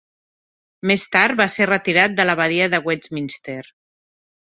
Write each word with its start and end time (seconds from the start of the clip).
Més 0.91 1.03
tard 1.15 1.37
va 1.41 1.45
ser 1.55 1.67
retirat 1.69 2.21
a 2.23 2.25
l'Abadia 2.29 2.71
de 2.75 2.79
Westminster. 2.87 3.59